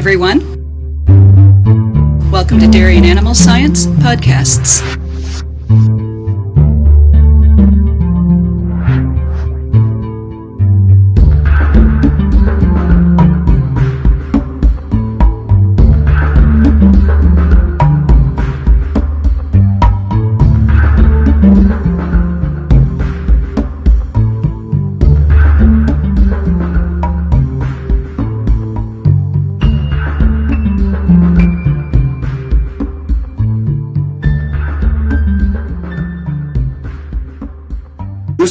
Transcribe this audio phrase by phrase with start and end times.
[0.00, 0.40] everyone.
[2.30, 4.99] Welcome to Dairy and Animal Science Podcasts.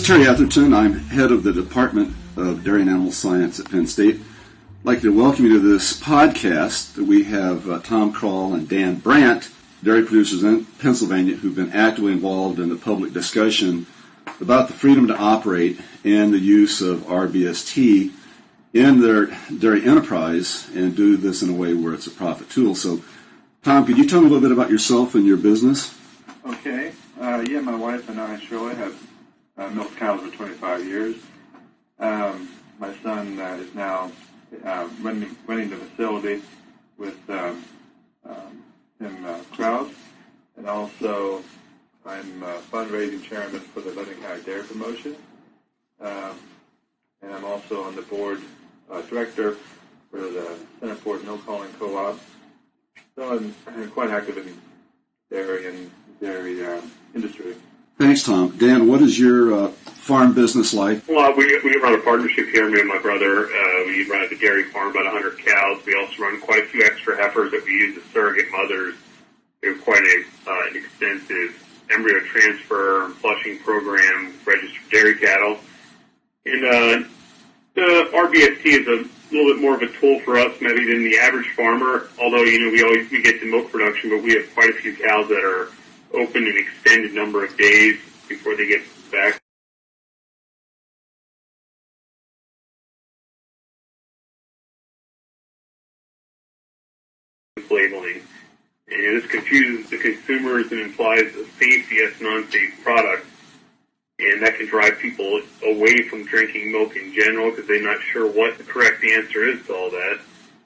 [0.09, 0.75] Terry Etherton.
[0.75, 4.15] I'm head of the Department of Dairy and Animal Science at Penn State.
[4.15, 6.97] I'd like to welcome you to this podcast.
[6.97, 9.51] We have uh, Tom Krall and Dan Brandt,
[9.83, 13.85] dairy producers in Pennsylvania, who've been actively involved in the public discussion
[14.41, 18.11] about the freedom to operate and the use of RBST
[18.73, 19.27] in their
[19.59, 22.73] dairy enterprise and do this in a way where it's a profit tool.
[22.73, 23.03] So,
[23.61, 25.95] Tom, could you tell me a little bit about yourself and your business?
[26.47, 26.93] Okay.
[27.21, 29.08] Uh, yeah, my wife and I, Shirley, have
[29.59, 31.15] uh, milked cows for 25 years.
[31.99, 34.11] Um, my son uh, is now
[34.63, 36.41] uh, running, running the facility
[36.97, 37.63] with um,
[38.25, 38.63] um,
[38.99, 39.91] Tim uh, Kraus,
[40.57, 41.43] and also
[42.05, 45.15] I'm uh, fundraising chairman for the London County Dairy Promotion,
[45.99, 46.37] um,
[47.21, 48.39] and I'm also on the board
[48.89, 49.57] uh, director
[50.09, 52.17] for the Centerport Milk Hauling Co-op.
[53.15, 54.57] So I'm, I'm quite active in
[55.29, 57.55] dairy and dairy um, industry.
[57.99, 58.55] Thanks, Tom.
[58.57, 61.05] Dan, what is your uh, farm business like?
[61.09, 63.47] Well, we, we run a partnership here, me and my brother.
[63.47, 65.85] Uh, we run a dairy farm, about 100 cows.
[65.85, 68.95] We also run quite a few extra heifers that we use as surrogate mothers.
[69.61, 71.61] We have quite a, uh, an extensive
[71.91, 75.59] embryo transfer and flushing program, registered dairy cattle.
[76.45, 77.09] And uh,
[77.75, 81.19] the RBST is a little bit more of a tool for us maybe than the
[81.19, 84.53] average farmer, although, you know, we always we get to milk production, but we have
[84.53, 85.69] quite a few cows that are
[86.13, 88.81] open an extended number of days before they get
[89.11, 89.39] back.
[97.69, 98.21] Labeling.
[98.91, 103.27] And this confuses the consumers and implies a safe yet non-safe product.
[104.19, 108.27] And that can drive people away from drinking milk in general because they're not sure
[108.27, 110.19] what the correct answer is to all that.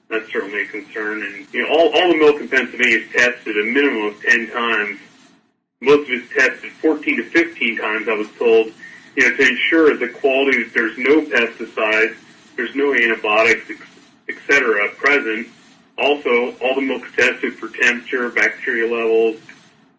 [0.08, 1.22] That's certainly a concern.
[1.22, 4.50] And you know, all, all the milk in Pennsylvania is tested a minimum of 10
[4.50, 5.00] times
[5.84, 8.72] most of it's tested 14 to 15 times, I was told,
[9.16, 12.16] you know, to ensure the quality that there's no pesticides,
[12.56, 13.70] there's no antibiotics,
[14.28, 15.48] et cetera, present.
[15.96, 19.40] Also, all the milk's tested for temperature, bacteria levels,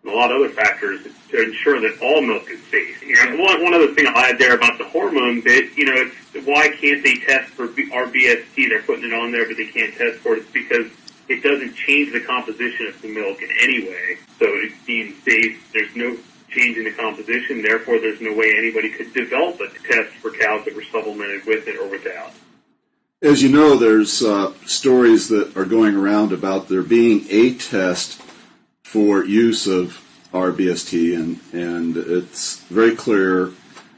[0.04, 3.02] and a lot of other factors to ensure that all milk is safe.
[3.02, 5.94] You know, one, one other thing I'll add there about the hormone bit, you know,
[5.96, 8.56] it's why can't they test for RBST?
[8.56, 10.40] They're putting it on there, but they can't test for it.
[10.40, 10.88] It's because
[11.28, 14.18] it doesn't change the composition of the milk in any way.
[14.40, 15.72] So it's deemed safe.
[15.74, 16.18] There's no
[16.50, 17.62] change in the composition.
[17.62, 21.68] Therefore, there's no way anybody could develop a test for cows that were supplemented with
[21.68, 22.32] it or without.
[23.22, 28.22] As you know, there's uh, stories that are going around about there being a test
[28.84, 33.52] for use of RBST, and, and it's very clear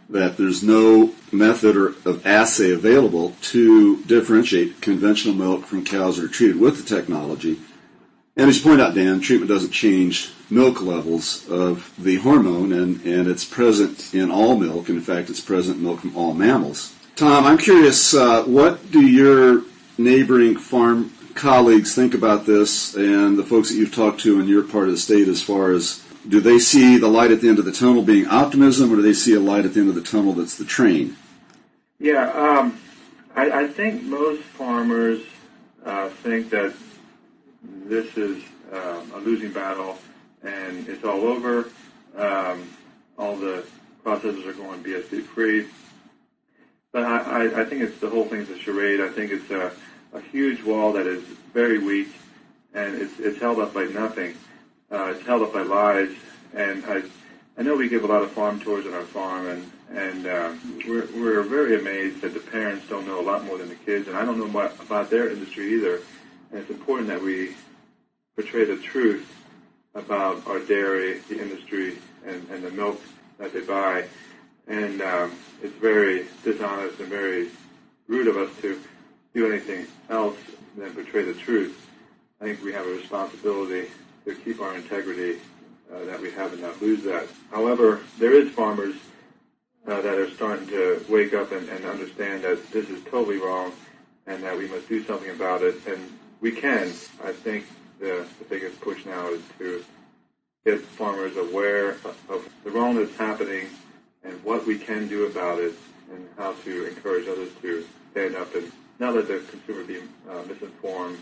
[0.09, 6.25] that there's no method or, of assay available to differentiate conventional milk from cows that
[6.25, 7.59] are treated with the technology.
[8.35, 13.03] And as you point out, Dan, treatment doesn't change milk levels of the hormone, and,
[13.03, 14.89] and it's present in all milk.
[14.89, 16.93] In fact, it's present in milk from all mammals.
[17.15, 19.63] Tom, I'm curious, uh, what do your
[19.97, 24.63] neighboring farm colleagues think about this and the folks that you've talked to in your
[24.63, 27.59] part of the state as far as do they see the light at the end
[27.59, 29.95] of the tunnel being optimism, or do they see a light at the end of
[29.95, 31.15] the tunnel that's the train?
[31.99, 32.79] Yeah, um,
[33.35, 35.23] I, I, think most farmers
[35.83, 36.75] uh, think that
[37.63, 39.97] this is uh, a losing battle
[40.43, 41.69] and it's all over.
[42.15, 42.69] Um,
[43.17, 43.65] all the
[44.03, 45.67] processes are going BST free.
[46.91, 49.01] But I, I, think it's the whole thing is a charade.
[49.01, 49.71] I think it's a,
[50.13, 51.23] a huge wall that is
[51.53, 52.09] very weak
[52.73, 54.35] and it's, it's held up by nothing.
[54.89, 56.15] Uh, held up by lies,
[56.53, 57.03] and I,
[57.57, 60.53] I know we give a lot of farm tours on our farm, and and uh,
[60.87, 64.07] we're we're very amazed that the parents don't know a lot more than the kids,
[64.07, 65.99] and I don't know about, about their industry either.
[66.51, 67.55] And it's important that we
[68.35, 69.29] portray the truth
[69.93, 73.01] about our dairy, the industry, and, and the milk
[73.39, 74.05] that they buy.
[74.67, 77.49] And um, it's very dishonest and very
[78.07, 78.79] rude of us to
[79.33, 80.37] do anything else
[80.77, 81.89] than portray the truth.
[82.39, 83.89] I think we have a responsibility
[84.27, 85.39] to keep our integrity
[85.93, 87.27] uh, that we have and not lose that.
[87.49, 88.95] However, there is farmers
[89.87, 93.71] uh, that are starting to wake up and, and understand that this is totally wrong
[94.25, 95.75] and that we must do something about it.
[95.87, 96.87] And we can.
[97.23, 97.67] I think
[97.99, 99.83] the, the biggest push now is to
[100.65, 101.91] get farmers aware
[102.29, 103.67] of the wrong that's happening
[104.25, 105.73] and what we can do about it
[106.11, 109.99] and how to encourage others to stand up and not let the consumer be
[110.29, 111.19] uh, misinformed,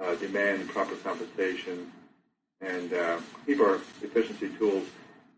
[0.00, 1.90] uh, demand proper compensation,
[2.60, 4.86] and uh, keep our efficiency tools.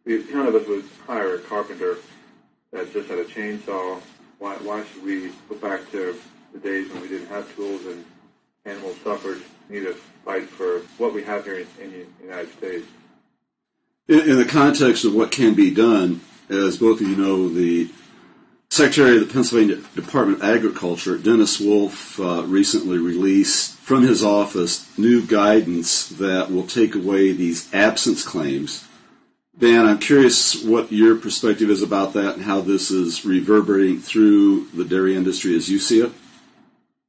[0.04, 1.96] We, none of us would hire a carpenter
[2.72, 4.00] that just had a chainsaw.
[4.38, 6.18] Why, why should we go back to
[6.52, 8.04] the days when we didn't have tools and
[8.64, 9.42] animals suffered?
[9.68, 9.94] Need to
[10.24, 12.86] fight for what we have here in, in the United States.
[14.06, 17.90] In, in the context of what can be done, as both of you know, the
[18.70, 24.86] Secretary of the Pennsylvania Department of Agriculture, Dennis Wolf, uh, recently released from his office
[24.98, 28.86] new guidance that will take away these absence claims.
[29.58, 34.68] Dan, I'm curious what your perspective is about that and how this is reverberating through
[34.74, 36.12] the dairy industry as you see it.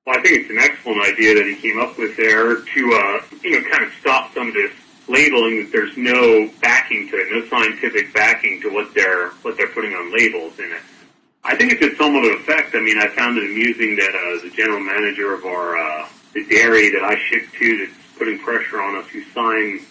[0.07, 3.35] Well, I think it's an excellent idea that he came up with there to, uh,
[3.43, 4.71] you know, kind of stop some of this
[5.09, 9.67] labeling that there's no backing to it, no scientific backing to what they're what they're
[9.67, 10.81] putting on labels in it.
[11.43, 12.73] I think it's had somewhat of effect.
[12.73, 16.45] I mean, I found it amusing that uh, the general manager of our uh, the
[16.45, 19.81] dairy that I ship to that's putting pressure on us who signed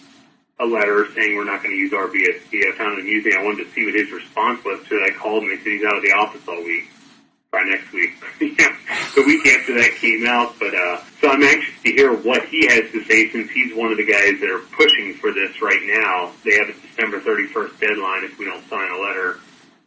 [0.59, 2.67] a letter saying we're not going to use RBST.
[2.67, 3.33] I found it amusing.
[3.37, 5.11] I wanted to see what his response was to it.
[5.11, 6.89] I called him and he said he's out of the office all week.
[7.51, 8.11] By next week.
[8.39, 10.53] the week after that came out.
[10.59, 13.91] But uh, so I'm anxious to hear what he has to say since he's one
[13.91, 16.31] of the guys that are pushing for this right now.
[16.45, 19.39] They have a December 31st deadline if we don't sign a letter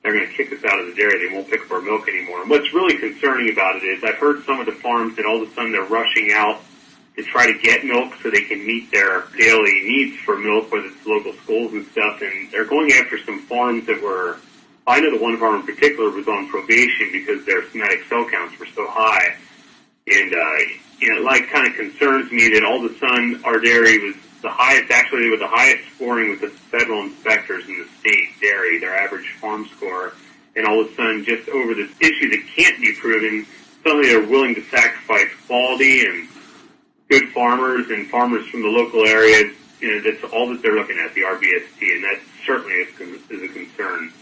[0.03, 1.29] they're going to kick us out of the dairy.
[1.29, 2.43] They won't pick up our milk anymore.
[2.43, 5.43] And what's really concerning about it is I've heard some of the farms that all
[5.43, 6.61] of a sudden they're rushing out
[7.17, 10.87] to try to get milk so they can meet their daily needs for milk, whether
[10.87, 12.21] it's local schools and stuff.
[12.21, 14.39] And they're going after some farms that were,
[14.87, 18.59] I know the one farm in particular was on probation because their somatic cell counts
[18.59, 19.37] were so high.
[20.09, 20.59] And, uh,
[20.99, 24.17] you know, like kind of concerns me that all of a sudden our dairy was
[24.43, 28.79] the highest, actually, with the highest scoring with the federal inspectors in the state dairy,
[28.79, 30.13] their average farm score,
[30.57, 33.47] and all of a sudden, just over this issue that can't be proven,
[33.83, 36.29] suddenly they're willing to sacrifice quality and
[37.09, 39.51] good farmers and farmers from the local area.
[39.81, 43.43] You know, that's all that they're looking at, the RBST, and that certainly is, is
[43.43, 44.13] a concern.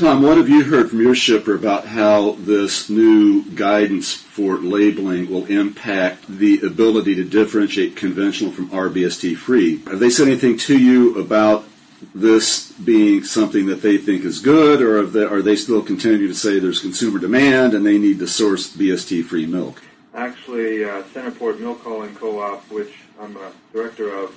[0.00, 5.28] Tom, what have you heard from your shipper about how this new guidance for labeling
[5.28, 9.76] will impact the ability to differentiate conventional from RBST free?
[9.84, 11.66] Have they said anything to you about
[12.14, 16.58] this being something that they think is good, or are they still continuing to say
[16.58, 19.82] there's consumer demand and they need to source BST free milk?
[20.14, 24.34] Actually, uh, Centerport Milk Hauling Co-op, which I'm a director of,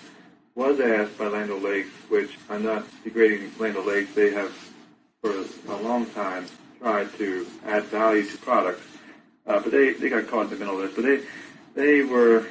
[0.55, 4.13] was asked by Land O'Lakes, which I'm not degrading Land O'Lakes.
[4.13, 4.53] They have
[5.23, 6.45] for a long time
[6.79, 8.85] tried to add value to products,
[9.47, 10.95] uh, but they, they got caught in the middle of this.
[10.95, 11.23] But they
[11.75, 12.45] they were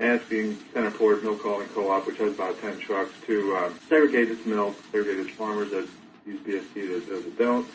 [0.00, 4.76] asking Centerport Milk Hauling Co-op, which has about 10 trucks, to uh, segregate its milk,
[4.90, 5.86] segregate its farmers that
[6.26, 7.68] use BST, those that don't,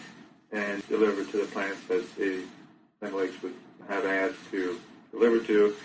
[0.51, 2.43] and deliver to the plants that the
[3.01, 3.53] Land Lakes would
[3.87, 4.79] have asked to
[5.11, 5.75] deliver to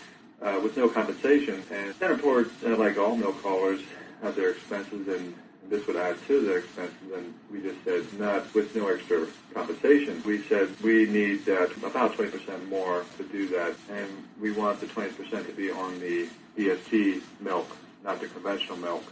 [0.43, 1.63] uh, with no compensation.
[1.71, 3.83] And Centerport, uh, like all milk haulers,
[4.23, 5.35] have their expenses and
[5.69, 10.23] this would add to their expenses, and we just said not with no extra compensation.
[10.25, 14.09] We said we need uh, about 20% more to do that, and
[14.41, 19.05] we want the 20% to be on the BST milk, not the conventional milk.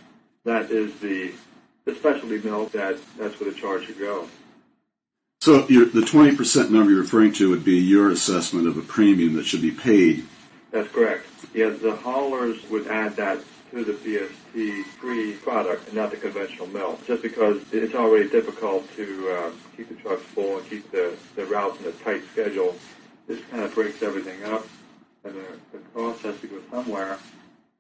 [0.45, 1.33] That is the
[1.85, 4.29] the specialty milk that that's where the charge should go.
[5.41, 9.45] So the 20% number you're referring to would be your assessment of a premium that
[9.45, 10.27] should be paid.
[10.71, 11.27] That's correct.
[11.53, 13.41] Yeah, the haulers would add that
[13.75, 19.29] to the BST-free product and not the conventional milk, just because it's already difficult to
[19.31, 22.77] uh, keep the trucks full and keep the, the routes in a tight schedule.
[23.27, 24.65] This kind of breaks everything up,
[25.25, 27.19] and the, the cost has to go somewhere.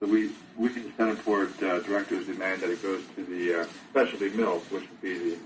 [0.00, 4.30] So we, we the Centerport uh, directors demand that it goes to the uh, specialty
[4.30, 5.38] milk, which would be the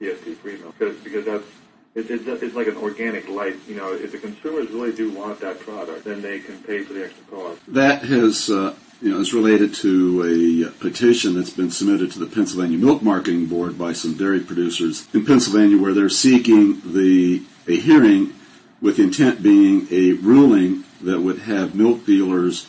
[0.00, 1.46] BST-free milk, because, because that's
[1.96, 3.56] it, it, it's like an organic light.
[3.66, 6.92] You know, if the consumers really do want that product, then they can pay for
[6.92, 7.60] the extra cost.
[7.66, 12.26] That has uh, you know, is related to a petition that's been submitted to the
[12.26, 17.78] Pennsylvania Milk Marketing Board by some dairy producers in Pennsylvania, where they're seeking the a
[17.78, 18.32] hearing
[18.80, 22.66] with intent being a ruling that would have milk dealers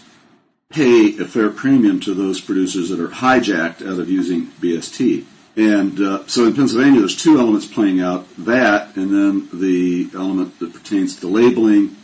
[0.70, 5.24] pay a fair premium to those producers that are hijacked out of using BST.
[5.56, 10.60] And uh, so in Pennsylvania, there's two elements playing out: that, and then the element
[10.60, 11.96] that pertains to labeling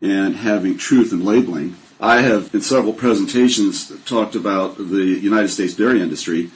[0.00, 1.76] and having truth in labeling.
[2.00, 6.50] I have, in several presentations, talked about the United States dairy industry.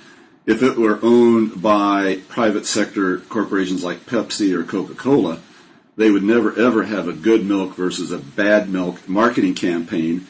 [0.47, 5.41] If it were owned by private sector corporations like Pepsi or Coca Cola,
[5.97, 10.27] they would never ever have a good milk versus a bad milk marketing campaign.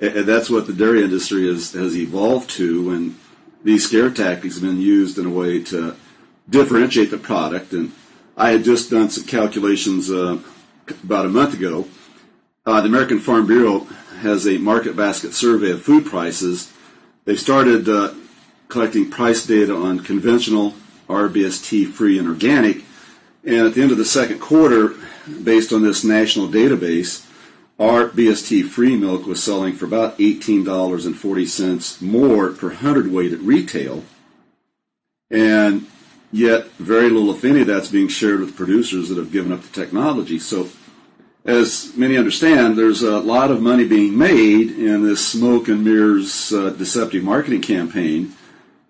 [0.00, 3.16] And that's what the dairy industry has, has evolved to, and
[3.64, 5.96] these scare tactics have been used in a way to
[6.48, 7.72] differentiate the product.
[7.72, 7.92] And
[8.36, 10.38] I had just done some calculations uh,
[11.02, 11.88] about a month ago.
[12.66, 13.86] Uh, the American Farm Bureau
[14.22, 16.72] has a market basket survey of food prices.
[17.24, 18.12] They've started uh,
[18.66, 20.74] collecting price data on conventional,
[21.08, 22.78] RBST free, and organic.
[23.44, 24.94] And at the end of the second quarter,
[25.44, 27.24] based on this national database,
[27.78, 34.02] RBST free milk was selling for about $18.40 more per hundredweight at retail.
[35.30, 35.86] And
[36.32, 39.62] yet, very little, if any, of that's being shared with producers that have given up
[39.62, 40.40] the technology.
[40.40, 40.68] So,
[41.46, 46.52] as many understand, there's a lot of money being made in this smoke and mirrors
[46.52, 48.34] uh, deceptive marketing campaign,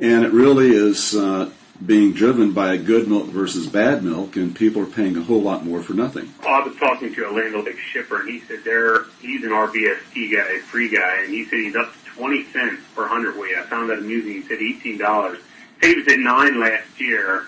[0.00, 1.50] and it really is uh,
[1.84, 5.64] being driven by good milk versus bad milk, and people are paying a whole lot
[5.66, 6.32] more for nothing.
[6.46, 10.56] I was talking to a O'Lakes shipper, and he said they're he's an RBST guy,
[10.56, 13.56] a free guy, and he said he's up to twenty cents per hundredweight.
[13.56, 14.32] I found that amusing.
[14.32, 15.38] He said eighteen dollars.
[15.82, 17.46] He was at nine last year,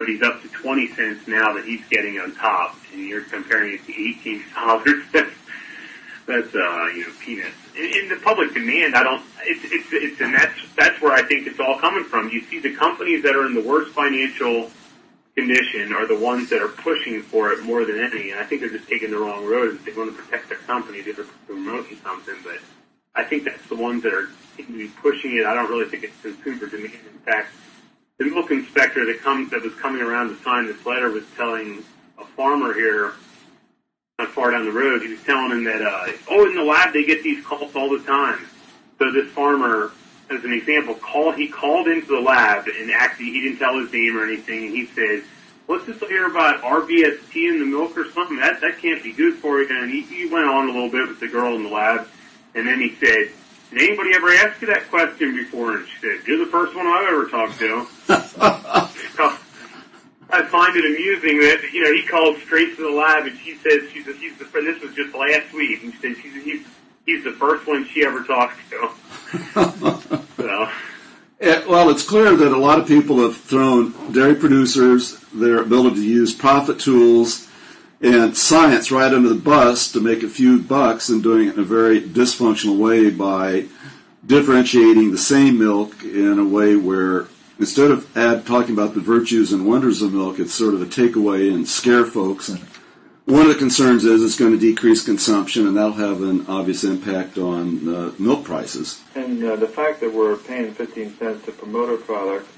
[0.00, 3.74] but he's up to twenty cents now that he's getting on top, and you're comparing
[3.74, 5.04] it to eighteen dollars.
[5.12, 7.54] that's uh, you know peanuts.
[7.76, 9.22] In, in the public demand, I don't.
[9.42, 12.30] It's it's it's and that's that's where I think it's all coming from.
[12.30, 14.70] You see the companies that are in the worst financial
[15.36, 18.30] condition are the ones that are pushing for it more than any.
[18.30, 19.78] And I think they're just taking the wrong road.
[19.84, 21.02] They want to protect their company.
[21.02, 21.14] They're
[21.46, 22.58] promoting something, but
[23.14, 24.28] I think that's the ones that are
[25.02, 25.44] pushing it.
[25.44, 26.94] I don't really think it's consumer demand.
[26.94, 27.52] In fact,
[28.20, 31.82] the milk inspector that comes that was coming around to sign this letter was telling
[32.18, 33.14] a farmer here
[34.18, 35.00] not far down the road.
[35.00, 37.88] He was telling him that uh, oh, in the lab they get these calls all
[37.88, 38.46] the time.
[38.98, 39.92] So this farmer,
[40.28, 43.90] as an example, called he called into the lab and actually he didn't tell his
[43.90, 44.66] name or anything.
[44.66, 45.24] And he said,
[45.64, 48.36] "What's this here about RBST in the milk or something?
[48.36, 51.08] That that can't be good for you." And he, he went on a little bit
[51.08, 52.06] with the girl in the lab,
[52.54, 53.32] and then he said.
[53.70, 55.76] Did anybody ever ask you that question before?
[55.76, 57.86] And she said, "You're the first one I've ever talked to."
[59.16, 59.26] So,
[60.30, 63.56] I find it amusing that you know he called straight to the lab, and she
[63.56, 66.44] says she's a, he's the and this was just last week, and she said she's
[66.44, 66.66] he's
[67.04, 68.90] he's the first one she ever talked to.
[70.36, 70.68] so
[71.40, 75.96] Eh, well, it's clear that a lot of people have thrown dairy producers, their ability
[75.96, 77.48] to use profit tools
[78.02, 81.60] and science right under the bus to make a few bucks and doing it in
[81.60, 83.64] a very dysfunctional way by
[84.26, 87.26] differentiating the same milk in a way where
[87.60, 90.86] instead of ad, talking about the virtues and wonders of milk, it's sort of a
[90.86, 92.48] takeaway and scare folks.
[92.48, 92.60] And
[93.26, 96.82] one of the concerns is it's going to decrease consumption, and that'll have an obvious
[96.82, 99.02] impact on uh, milk prices.
[99.14, 102.48] And uh, the fact that we're paying 15 cents to promote our product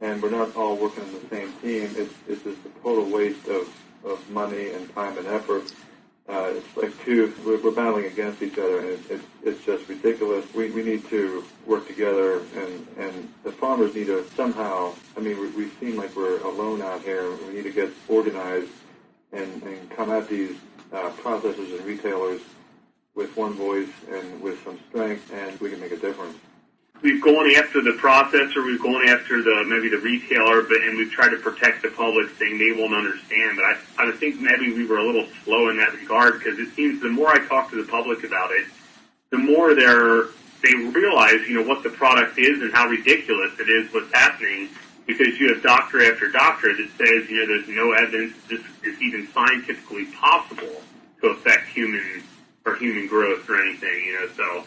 [0.00, 3.48] and we're not all working on the same team, it's, it's just a total waste
[3.48, 3.68] of,
[4.04, 5.72] of money and time and effort.
[6.28, 9.88] Uh, it's like two, we're, we're battling against each other, and it's, it's, it's just
[9.88, 10.44] ridiculous.
[10.54, 15.38] We, we need to work together, and, and the farmers need to somehow, I mean,
[15.38, 17.30] we, we seem like we're alone out here.
[17.30, 18.72] We need to get organized
[19.32, 20.56] and, and come at these
[20.92, 22.40] uh, processors and retailers
[23.14, 26.36] with one voice and with some strength, and we can make a difference.
[27.02, 31.10] We've gone after the processor, we've gone after the maybe the retailer, but and we've
[31.10, 33.56] tried to protect the public, saying they won't understand.
[33.56, 36.74] But I I think maybe we were a little slow in that regard because it
[36.74, 38.66] seems the more I talk to the public about it,
[39.30, 40.26] the more they're
[40.62, 44.68] they realize you know what the product is and how ridiculous it is what's happening.
[45.06, 49.00] Because you have doctor after doctor that says you know there's no evidence this is
[49.00, 50.82] even scientifically possible
[51.20, 52.22] to affect human
[52.64, 54.04] or human growth or anything.
[54.04, 54.64] You know, so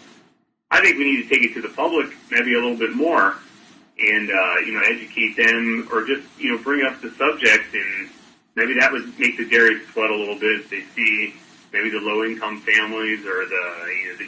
[0.71, 3.35] I think we need to take it to the public maybe a little bit more
[3.99, 8.09] and, uh, you know, educate them or just, you know, bring up the subject and
[8.55, 11.33] maybe that would make the dairy sweat a little bit they see
[11.73, 14.27] maybe the low income families or the, you know, the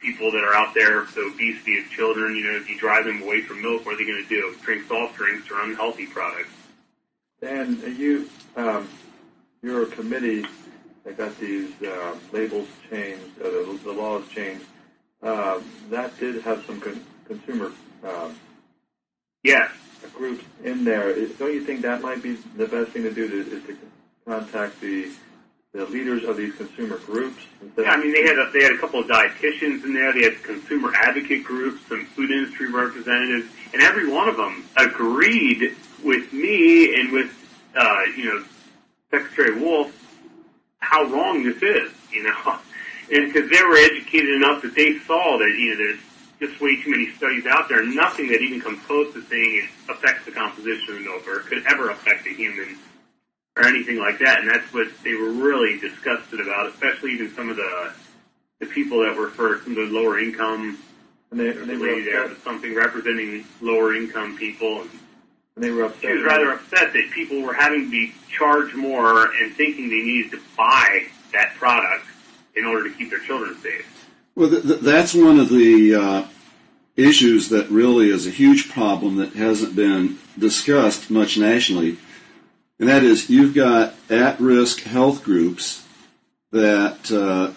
[0.00, 3.22] people that are out there, the obesity of children, you know, if you drive them
[3.22, 4.54] away from milk, what are they going to do?
[4.62, 6.50] Drink soft drinks or unhealthy products.
[7.42, 8.88] And you, um,
[9.62, 10.46] you're a committee
[11.04, 14.64] that got these uh, labels changed, uh, the, the laws changed.
[15.22, 15.60] Uh,
[15.90, 17.70] that did have some con- consumer
[18.04, 18.34] um,
[19.42, 19.70] Yes.
[20.14, 21.10] groups in there.
[21.10, 23.28] Is- Don't you think that might be the best thing to do?
[23.28, 23.76] To, is to
[24.26, 25.10] contact the
[25.72, 27.44] the leaders of these consumer groups?
[27.78, 30.12] Yeah, I mean, they had a, they had a couple of dietitians in there.
[30.12, 35.76] They had consumer advocate groups, some food industry representatives, and every one of them agreed
[36.02, 37.30] with me and with
[37.76, 38.44] uh, you know
[39.12, 39.92] Secretary Wolf
[40.80, 41.92] how wrong this is.
[42.10, 42.58] You know,
[43.10, 46.00] and because they were educated enough that they saw that you know there's
[46.40, 49.92] just way too many studies out there, nothing that even comes close to saying it
[49.92, 52.78] affects the composition of milk or could ever affect a human
[53.56, 54.40] or anything like that.
[54.40, 57.92] And that's what they were really disgusted about, especially even some of the
[58.60, 60.78] the people that were for some of the lower income.
[61.30, 64.80] And they, and they were there something representing lower income people.
[64.82, 64.90] And
[65.56, 66.00] And they were upset.
[66.00, 70.02] she was rather upset that people were having to be charged more and thinking they
[70.02, 72.06] needed to buy that product
[72.54, 74.08] in order to keep their children safe.
[74.34, 76.26] Well, th- th- that's one of the uh,
[76.96, 81.98] issues that really is a huge problem that hasn't been discussed much nationally,
[82.78, 85.86] and that is you've got at-risk health groups
[86.52, 87.52] that uh,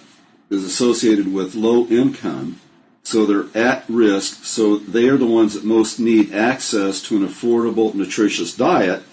[0.50, 2.60] is associated with low income,
[3.04, 4.44] so they're at risk.
[4.44, 9.04] So they are the ones that most need access to an affordable, nutritious diet.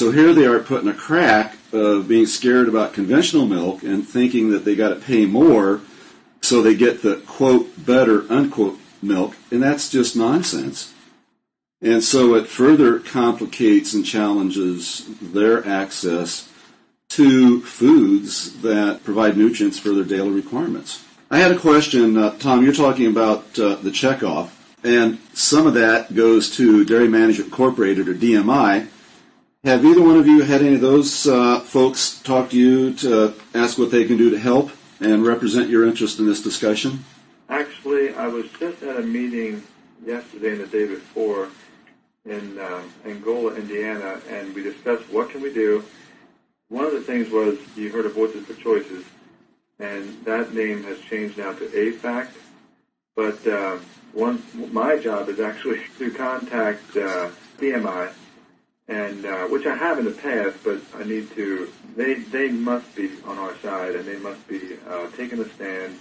[0.00, 4.48] So here they are putting a crack of being scared about conventional milk and thinking
[4.50, 5.82] that they got to pay more
[6.40, 10.94] so they get the quote better unquote milk, and that's just nonsense.
[11.82, 16.50] And so it further complicates and challenges their access
[17.10, 21.04] to foods that provide nutrients for their daily requirements.
[21.30, 22.64] I had a question, uh, Tom.
[22.64, 24.48] You're talking about uh, the checkoff,
[24.82, 28.88] and some of that goes to Dairy Management Incorporated or DMI.
[29.62, 33.34] Have either one of you had any of those uh, folks talk to you to
[33.52, 37.04] ask what they can do to help and represent your interest in this discussion?
[37.50, 39.62] Actually, I was just at a meeting
[40.02, 41.50] yesterday and the day before
[42.24, 45.84] in um, Angola, Indiana, and we discussed what can we do.
[46.68, 49.04] One of the things was you heard of Voices for Choices,
[49.78, 52.28] and that name has changed now to AFAC.
[53.14, 53.76] But uh,
[54.14, 58.10] one, my job is actually to contact uh, DMI,
[58.90, 61.72] and uh, which I have in the past, but I need to.
[61.96, 65.96] They they must be on our side, and they must be uh, taking a stand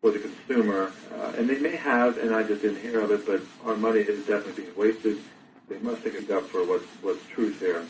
[0.00, 0.92] for the consumer.
[1.14, 4.00] Uh, and they may have, and I just didn't hear of it, but our money
[4.00, 5.18] is definitely being wasted.
[5.68, 7.84] They must take it up for what's what's truth here.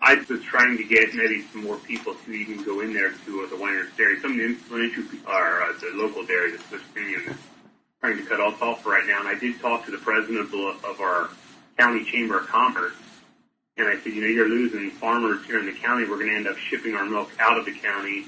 [0.00, 3.42] I was trying to get maybe some more people to even go in there to
[3.42, 4.18] uh, the Winer's Dairy.
[4.20, 7.36] Some of the influential are uh, the local dairy, the Swiss Premium, is
[8.00, 9.20] trying to cut off right now.
[9.20, 11.30] And I did talk to the president of, the, of our
[11.78, 12.94] county chamber of commerce,
[13.76, 16.08] and I said, you know, you're losing farmers here in the county.
[16.08, 18.26] We're going to end up shipping our milk out of the county,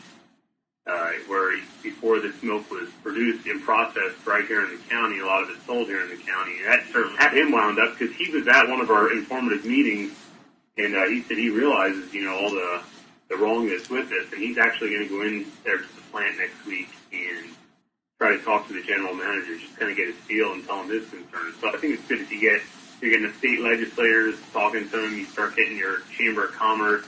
[0.86, 5.26] uh, where before this milk was produced and processed right here in the county, a
[5.26, 6.58] lot of it sold here in the county.
[6.58, 9.64] And that certainly had him wound up because he was at one of our informative
[9.64, 10.12] meetings
[10.76, 12.82] and uh, he said he realizes, you know, all the
[13.30, 16.36] the wrongness with this, and he's actually going to go in there to the plant
[16.36, 17.46] next week and
[18.18, 20.82] try to talk to the general manager, just kind of get his feel and tell
[20.82, 21.56] him his concerns.
[21.58, 22.60] So I think it's good if you get
[23.04, 27.04] you're getting the state legislators talking to them, you start getting your chamber of commerce.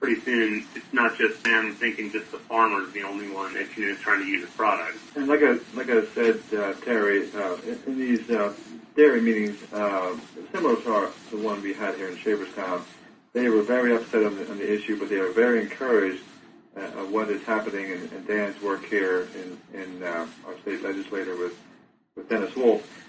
[0.00, 3.86] Pretty soon, it's not just them thinking just the farmer's the only one that you
[3.86, 4.98] know is trying to use the product.
[5.14, 7.56] And like I like I said, uh, Terry, uh,
[7.86, 8.52] in, these uh,
[8.94, 10.14] dairy meetings, uh,
[10.52, 12.82] similar to our, the one we had here in Shaverstown,
[13.32, 16.22] they were very upset on the, on the issue, but they are very encouraged
[16.76, 20.82] uh, of what is happening in, in Dan's work here in, in uh, our state
[20.82, 21.58] legislator with,
[22.16, 23.05] with Dennis Wolf.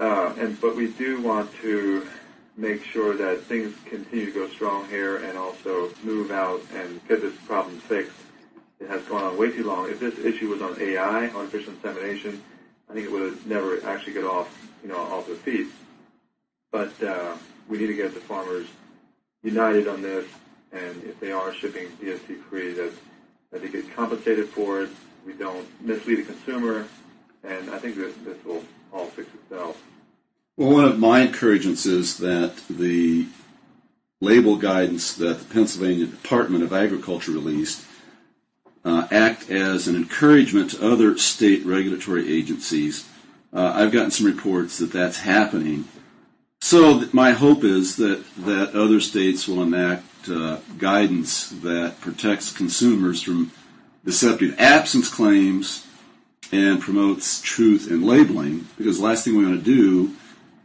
[0.00, 2.08] Uh, and but we do want to
[2.56, 7.20] make sure that things continue to go strong here and also move out and get
[7.20, 8.16] this problem fixed.
[8.80, 9.90] It has gone on way too long.
[9.90, 12.42] If this issue was on AI, artificial insemination,
[12.88, 15.68] I think it would have never actually get off, you know, off the feet.
[16.72, 17.34] But uh,
[17.68, 18.68] we need to get the farmers
[19.42, 20.26] united on this,
[20.72, 22.92] and if they are shipping BST free, that
[23.52, 24.90] that they get compensated for it.
[25.26, 26.86] We don't mislead the consumer,
[27.44, 28.64] and I think that this will
[30.56, 33.26] Well, one of my encouragements is that the
[34.20, 37.84] label guidance that the Pennsylvania Department of Agriculture released
[38.84, 43.08] uh, act as an encouragement to other state regulatory agencies.
[43.52, 45.86] Uh, I've gotten some reports that that's happening.
[46.60, 53.22] So my hope is that, that other states will enact uh, guidance that protects consumers
[53.22, 53.52] from
[54.04, 55.86] deceptive absence claims
[56.52, 60.14] and promotes truth in labeling, because the last thing we want to do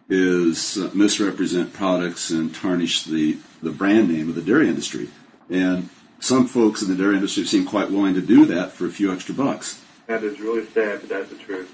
[0.10, 5.10] is uh, misrepresent products and tarnish the, the brand name of the dairy industry.
[5.50, 8.89] And some folks in the dairy industry seem quite willing to do that for a
[8.89, 9.82] few extra bucks.
[10.08, 11.74] That is really sad, but that's the truth.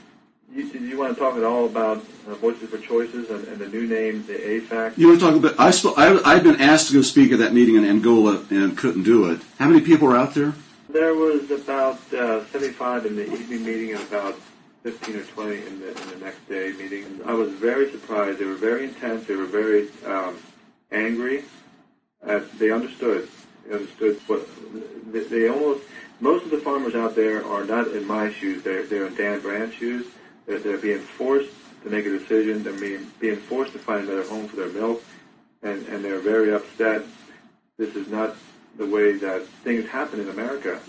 [0.53, 3.59] You, do you want to talk at all about uh, Voices for Choices and, and
[3.59, 4.97] the new name, the AFAC?
[4.97, 5.57] You want to talk about?
[5.57, 8.77] I sp- I, I've been asked to go speak at that meeting in Angola and
[8.77, 9.39] couldn't do it.
[9.59, 10.53] How many people are out there?
[10.91, 14.35] There was about uh, 75 in the evening meeting and about
[14.83, 17.21] 15 or 20 in the, in the next day meeting.
[17.25, 18.39] I was very surprised.
[18.39, 19.25] They were very intense.
[19.25, 20.37] They were very um,
[20.91, 21.45] angry.
[22.25, 23.29] Uh, they understood.
[23.65, 24.45] They understood what
[25.13, 25.83] they, they almost.
[26.19, 28.61] Most of the farmers out there are not in my shoes.
[28.61, 30.07] They're they're in Dan Brandt's shoes.
[30.45, 31.51] They're, they're being forced
[31.83, 32.63] to make a decision.
[32.63, 35.03] They're being being forced to find another home for their milk,
[35.63, 37.03] and and they're very upset.
[37.77, 38.35] This is not
[38.77, 40.79] the way that things happen in America.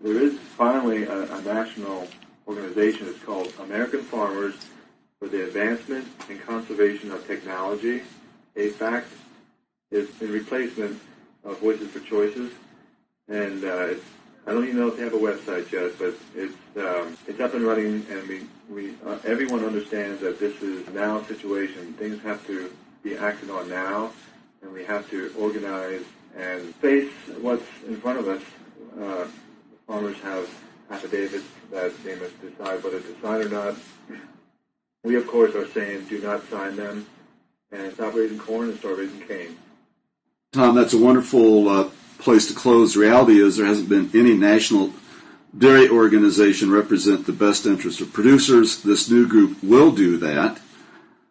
[0.00, 2.08] there is finally a, a national
[2.46, 3.08] organization.
[3.08, 4.54] It's called American Farmers
[5.18, 8.02] for the Advancement and Conservation of Technology,
[8.54, 9.04] AFAC
[9.90, 11.00] It's in replacement
[11.44, 12.52] of Voices for Choices,
[13.28, 13.94] and uh,
[14.46, 17.54] I don't even know if they have a website yet, but it's um, it's up
[17.54, 21.94] and running, and we we uh, everyone understands that this is now a situation.
[21.94, 22.70] Things have to
[23.02, 24.12] be acted on now,
[24.62, 26.04] and we have to organize
[26.36, 28.42] and face what's in front of us.
[29.00, 29.26] Uh,
[29.86, 30.48] farmers have
[30.90, 33.74] affidavits that they must decide whether to sign or not.
[35.04, 37.06] We, of course, are saying do not sign them
[37.72, 39.56] and stop raising corn and start raising cane.
[40.52, 42.96] Tom, that's a wonderful uh, place to close.
[42.96, 44.92] Reality is there hasn't been any national
[45.56, 48.82] dairy organization represent the best interest of producers.
[48.82, 50.60] This new group will do that.